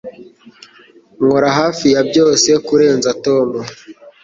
[1.23, 3.49] Nkora hafi ya byose kurenza Tom.